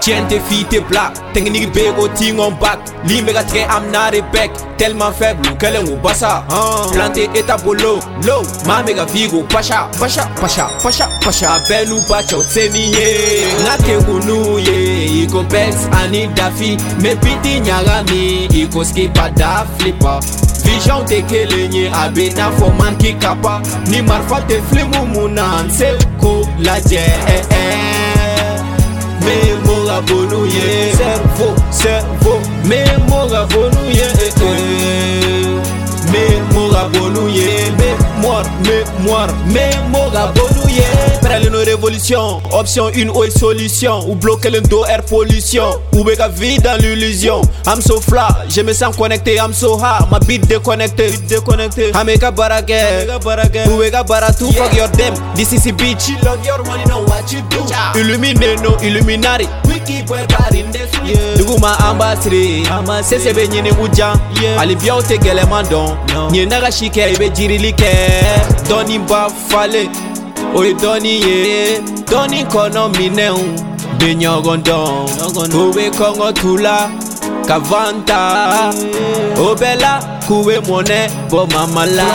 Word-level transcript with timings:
Tiente 0.00 0.38
fite 0.46 0.80
black, 0.90 1.14
technique 1.32 1.70
bego 1.74 2.08
ting 2.08 2.38
on 2.38 2.50
back 2.60 2.78
Limbe 3.08 3.32
ga 3.32 3.42
train 3.44 3.64
I'm 3.70 3.90
not 3.90 4.12
a 4.14 4.20
back, 4.30 4.50
tellement 4.76 5.10
faible 5.14 5.56
qu'elle 5.58 5.76
est 5.76 5.96
bassa 6.02 6.44
Planté 6.92 7.30
et 7.34 7.42
tabolo, 7.44 8.00
low, 8.26 8.42
ma 8.66 8.82
mega 8.82 9.06
vigo 9.06 9.42
pacha, 9.48 9.88
pacha, 9.98 10.28
pacha, 10.38 10.68
pacha, 10.82 11.08
pacha 11.22 11.56
Benu 11.70 11.96
pacha 12.06 12.36
tsemiye, 12.36 13.44
ngate 13.64 14.04
kunuye 14.04 15.22
Iko 15.22 15.42
bets 15.44 15.88
ani 16.04 16.26
dafi, 16.34 16.76
me 17.00 17.14
piti 17.16 17.60
nyagami 17.60 18.44
Iko 18.52 18.84
skipa 18.84 19.30
da 19.30 19.64
flipper 19.78 20.20
religion 20.74 21.04
tekelenye 21.06 21.90
abe 21.92 22.28
n'a 22.30 22.50
fɔ 22.50 22.68
manki 22.78 23.12
kapa 23.20 23.60
ni 23.90 24.02
marifa 24.02 24.38
tɛ 24.48 24.60
filimu 24.70 25.06
mun 25.14 25.34
na 25.34 25.62
n 25.62 25.70
se 25.70 25.88
ko 26.20 26.42
lajɛ 26.60 27.00
eh, 27.26 27.44
eh. 27.50 28.60
memo 29.24 29.86
ka 29.86 30.00
bonu 30.06 30.44
ye 30.44 30.92
servo 30.96 31.54
servo 31.70 32.40
memo 32.64 33.28
ka 33.32 33.46
bonu 33.46 33.90
ye 33.90 34.06
eh, 34.26 35.60
memo 36.12 36.70
ka 36.72 36.88
bonu 36.92 37.28
ye 37.28 37.72
mémoire 37.78 38.48
mémoire 38.64 39.34
memo 39.52 40.10
ka 40.12 40.26
bonu 40.34 40.43
une 41.46 41.56
révolution 41.56 42.40
option 42.52 42.88
une 42.90 43.12
solution 43.30 44.08
ou 44.08 44.14
bloquer 44.14 44.50
le 44.50 44.60
dos 44.62 44.84
air 44.86 45.02
pollution 45.02 45.78
ou 45.92 46.02
béga 46.04 46.28
vie 46.28 46.58
dans 46.58 46.78
l'illusion 46.80 47.42
I'm 47.66 47.82
so 47.82 48.00
flat 48.00 48.28
je 48.48 48.62
me 48.62 48.72
sens 48.72 48.96
connecté 48.96 49.34
I'm 49.36 49.52
so 49.52 49.76
hard 49.78 50.10
ma 50.10 50.18
bite 50.20 50.46
déconnecté 50.48 51.10
déconnecté 51.28 51.92
ame 51.94 52.16
ka 52.18 52.30
barake 52.30 52.74
ou 53.66 53.78
bé 53.78 53.90
baratou 53.90 54.04
baratu 54.10 54.44
fuck 54.54 54.74
your 54.74 54.88
dem 54.96 55.12
this 55.34 55.52
is 55.52 55.66
a 55.68 55.72
bitch 55.72 56.08
you 56.08 56.16
love 56.24 56.38
your 56.46 56.62
money 56.64 56.84
know 56.86 57.04
what 57.04 57.30
you 57.30 57.42
do 57.50 57.62
Illumine 57.94 58.56
no 58.62 58.76
illuminari 58.82 59.46
wiki 59.66 60.02
boy 60.02 60.20
barinde 60.28 60.78
ma 61.60 61.76
ambassadeur 61.90 62.64
sese 63.02 63.32
bɛ 63.34 63.46
ɲini 63.48 63.70
u 63.82 63.88
jan 63.94 64.18
alibiyaw 64.58 65.00
tɛ 65.02 65.16
gɛlɛman 65.22 65.64
dɔn 65.68 65.94
ɲe 66.32 66.46
naga 66.48 66.70
si 66.70 66.88
kɛ 66.88 67.12
i 67.12 67.16
bɛ 67.16 67.28
jirili 67.34 67.72
kɛ 67.72 67.92
dɔɔnin 68.68 69.06
oye 70.52 70.72
dɔɔni 70.80 71.12
ye 71.26 71.80
dɔɔni 72.10 72.40
kɔnɔ 72.52 72.82
minɛw 72.96 73.38
bɛ 73.98 74.08
ɲɔgɔn 74.20 74.60
dɔn 74.66 75.50
kowe 75.52 75.84
kɔngɔ 75.98 76.28
t'u 76.34 76.56
la. 76.58 76.76
kavanta 77.46 78.20
o 79.38 79.54
bɛɛ 79.54 79.80
la 79.80 80.00
k'u 80.26 80.44
be 80.46 80.56
mɔnɛ 80.66 80.98
bɔ 81.30 81.46
mamala 81.52 82.06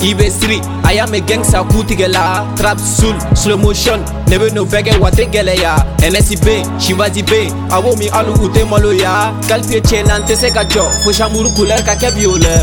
i 0.00 0.12
be 0.14 0.28
siri 0.30 0.58
a 0.84 0.92
y'a 0.94 1.06
mɛn 1.06 1.24
gangsa 1.26 1.60
k'u 1.68 1.82
tigɛla 1.84 2.22
trap 2.56 2.78
sul 2.78 3.14
slow 3.34 3.56
motion 3.56 4.00
ne 4.28 4.38
be 4.38 4.48
n'o 4.50 4.64
bɛɛ 4.64 4.84
kɛ 4.86 5.00
wa 5.00 5.10
tɛ 5.10 5.28
gɛlɛya 5.32 5.72
ɛnɛsi 5.98 6.36
be 6.44 6.54
shivaji 6.86 7.22
be 7.30 7.48
a 7.70 7.82
b'o 7.82 7.96
min 7.98 8.10
hali 8.10 8.30
u 8.42 8.48
tɛ 8.48 8.64
maloya 8.68 9.32
kalifie 9.48 9.80
tiɲɛna 9.82 10.20
n 10.20 10.24
tɛ 10.24 10.36
se 10.36 10.50
ka 10.50 10.62
jɔ 10.64 10.82
fo 11.04 11.12
samuru 11.12 11.48
kulɛr 11.56 11.84
ka 11.84 11.94
kɛ 12.00 12.10
violɛ 12.16 12.54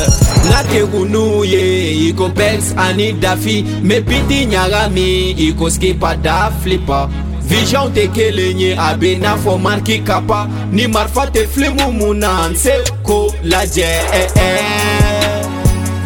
nga 0.47 0.61
kegu 0.71 1.05
n'u 1.07 1.43
ye 1.47 2.09
i 2.09 2.11
ko 2.13 2.29
bex 2.29 2.73
ani 2.77 3.13
dafi 3.13 3.63
mepiti 3.83 4.47
ɲagami 4.47 5.37
i 5.37 5.53
ko 5.53 5.65
skipa 5.69 6.15
da 6.21 6.49
flipa 6.63 7.07
vijan 7.49 7.87
tɛ 7.95 8.03
kelen 8.15 8.59
ye 8.63 8.71
a 8.77 8.93
be 8.99 9.15
n'a 9.17 9.31
fɔ 9.45 9.51
mariki 9.65 9.97
kapa 10.07 10.39
ni 10.71 10.85
marifa 10.87 11.23
tɛ 11.33 11.41
filimu 11.47 11.91
mun 11.97 12.19
na 12.19 12.47
n 12.47 12.55
se 12.55 12.73
ko 13.03 13.29
lajɛ 13.43 13.89
eh, 14.19 14.29
eh. 14.35 15.41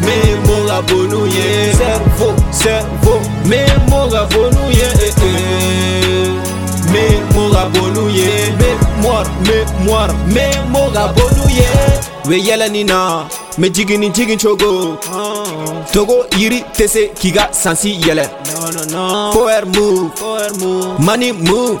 min 0.04 0.36
b'o 0.46 0.56
ka 0.68 0.78
bonu 0.88 1.20
ye 1.36 1.72
sɛfo 1.78 2.28
sɛfo 2.60 3.14
min 3.48 3.70
b'o 3.90 4.02
ka 4.12 4.22
bonu 4.32 4.62
ye 4.70 4.88
eh, 5.06 5.12
eh. 5.28 6.30
min 6.92 7.14
b'o 7.32 7.44
ka 7.54 7.62
bonu 7.74 8.04
ye 8.18 8.28
mémoire 8.60 9.30
mémoire 9.48 10.14
min 10.34 10.56
b'o 10.72 10.90
ka 10.94 11.04
bonu 11.16 11.44
ye 11.58 11.68
u 12.24 12.30
ye 12.32 12.40
yɛlɛ 12.48 12.68
nin 12.72 12.86
na 12.86 13.28
me 13.58 13.70
jigi 13.70 13.96
ni 13.98 14.10
jigi 14.10 14.36
cogo 14.36 14.98
togo 15.92 16.26
yiri 16.38 16.60
tɛ 16.76 16.86
se 16.88 17.08
k'i 17.20 17.30
ka 17.32 17.48
sansi 17.52 17.90
yɛlɛ 18.06 18.26
power 19.32 19.64
move 19.64 21.00
money 21.00 21.32
move 21.32 21.80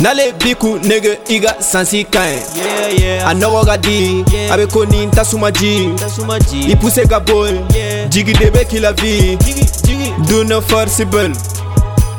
n'ale 0.00 0.32
b'i 0.40 0.54
kun 0.54 0.80
nege 0.88 1.18
i 1.28 1.38
ka 1.40 1.52
sansi 1.60 2.02
ka 2.10 2.20
ɲi 2.20 3.20
a 3.24 3.34
nɔgɔ 3.34 3.66
ka 3.66 3.76
di 3.76 4.24
a 4.50 4.56
bɛ 4.56 4.66
ko 4.72 4.84
ni 4.86 5.06
tasuma 5.10 5.50
ji 5.52 5.92
i 6.72 6.74
puse 6.74 7.04
ka 7.08 7.20
bo 7.20 7.44
ye 7.46 8.08
jigi 8.08 8.32
de 8.32 8.50
bɛ 8.50 8.64
k'i 8.70 8.80
la 8.80 8.92
vi 8.92 9.36
do 10.28 10.44
no 10.44 10.60
forcible 10.62 11.28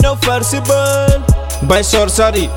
no 0.03 0.15
forcible 0.21 1.09
by 1.63 1.81
sorcery 1.81 2.47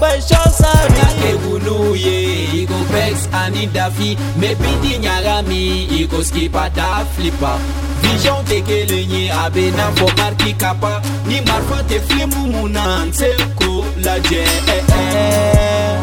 by 0.00 0.18
sorcery 0.18 1.57
Nuye, 1.68 2.44
iko 2.54 2.74
pex 2.90 3.28
anidafi 3.32 4.16
Mepiti 4.38 4.98
nyarami, 4.98 5.84
iko 5.84 6.24
skipa 6.24 6.68
da 6.70 7.04
flipa 7.16 7.58
Vision 8.02 8.44
tekele 8.44 9.06
nye 9.06 9.30
abe 9.32 9.70
nan 9.70 9.94
fokar 9.96 10.34
ki 10.38 10.52
kapa 10.52 11.02
Ni 11.26 11.34
marfa 11.40 11.82
te 11.88 12.00
flimu 12.00 12.46
munan 12.52 13.12
selko 13.12 13.84
la 14.04 14.18
je 14.20 14.42
eh, 14.44 14.84
eh. 14.98 15.98